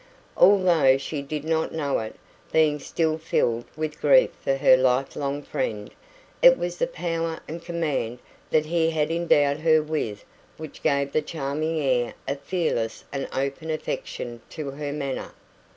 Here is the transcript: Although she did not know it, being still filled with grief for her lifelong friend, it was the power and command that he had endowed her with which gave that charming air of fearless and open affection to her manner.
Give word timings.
Although 0.35 0.97
she 0.97 1.21
did 1.21 1.43
not 1.43 1.71
know 1.75 1.99
it, 1.99 2.15
being 2.51 2.79
still 2.79 3.19
filled 3.19 3.65
with 3.77 4.01
grief 4.01 4.31
for 4.43 4.55
her 4.55 4.75
lifelong 4.75 5.43
friend, 5.43 5.91
it 6.41 6.57
was 6.57 6.77
the 6.79 6.87
power 6.87 7.39
and 7.47 7.63
command 7.63 8.17
that 8.49 8.65
he 8.65 8.89
had 8.89 9.11
endowed 9.11 9.59
her 9.59 9.83
with 9.83 10.25
which 10.57 10.81
gave 10.81 11.11
that 11.11 11.27
charming 11.27 11.79
air 11.79 12.15
of 12.27 12.41
fearless 12.41 13.03
and 13.13 13.27
open 13.31 13.69
affection 13.69 14.41
to 14.49 14.71
her 14.71 14.91
manner. 14.91 15.35